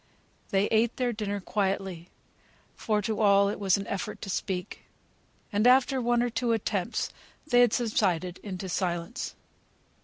They 0.49 0.65
ate 0.71 0.97
their 0.97 1.13
dinner 1.13 1.39
quietly; 1.39 2.09
for 2.75 3.03
to 3.03 3.21
all 3.21 3.49
it 3.49 3.59
was 3.59 3.77
an 3.77 3.85
effort 3.85 4.19
to 4.23 4.31
speak, 4.31 4.81
and 5.53 5.67
after 5.67 6.01
one 6.01 6.23
or 6.23 6.31
two 6.31 6.53
attempts 6.53 7.11
they 7.45 7.59
had 7.61 7.71
subsided 7.73 8.39
into 8.39 8.67
silence. 8.67 9.35